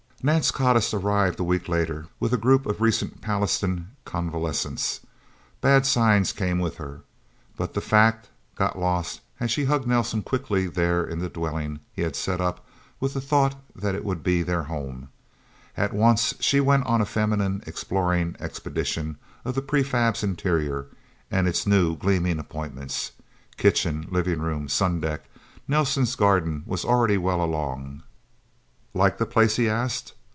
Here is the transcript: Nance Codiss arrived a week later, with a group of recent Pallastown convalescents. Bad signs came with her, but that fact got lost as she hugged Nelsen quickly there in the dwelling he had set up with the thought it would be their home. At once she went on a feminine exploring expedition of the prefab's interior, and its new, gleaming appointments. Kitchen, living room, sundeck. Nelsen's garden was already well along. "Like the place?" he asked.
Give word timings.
Nance 0.23 0.51
Codiss 0.51 0.93
arrived 0.93 1.39
a 1.39 1.43
week 1.43 1.67
later, 1.67 2.05
with 2.19 2.31
a 2.31 2.37
group 2.37 2.67
of 2.67 2.79
recent 2.79 3.21
Pallastown 3.21 3.87
convalescents. 4.05 4.99
Bad 5.61 5.83
signs 5.87 6.31
came 6.31 6.59
with 6.59 6.77
her, 6.77 7.01
but 7.57 7.73
that 7.73 7.81
fact 7.81 8.29
got 8.53 8.77
lost 8.77 9.21
as 9.39 9.49
she 9.49 9.65
hugged 9.65 9.87
Nelsen 9.87 10.21
quickly 10.21 10.67
there 10.67 11.03
in 11.03 11.17
the 11.17 11.27
dwelling 11.29 11.79
he 11.91 12.03
had 12.03 12.15
set 12.15 12.39
up 12.39 12.63
with 12.99 13.15
the 13.15 13.19
thought 13.19 13.55
it 13.81 14.05
would 14.05 14.21
be 14.21 14.43
their 14.43 14.61
home. 14.61 15.09
At 15.75 15.91
once 15.91 16.35
she 16.39 16.59
went 16.59 16.85
on 16.85 17.01
a 17.01 17.05
feminine 17.05 17.63
exploring 17.65 18.35
expedition 18.39 19.17
of 19.43 19.55
the 19.55 19.63
prefab's 19.63 20.21
interior, 20.23 20.85
and 21.31 21.47
its 21.47 21.65
new, 21.65 21.95
gleaming 21.97 22.37
appointments. 22.37 23.13
Kitchen, 23.57 24.05
living 24.11 24.39
room, 24.39 24.67
sundeck. 24.67 25.21
Nelsen's 25.67 26.15
garden 26.15 26.61
was 26.67 26.85
already 26.85 27.17
well 27.17 27.43
along. 27.43 28.03
"Like 28.93 29.19
the 29.19 29.25
place?" 29.25 29.55
he 29.55 29.69
asked. 29.69 30.15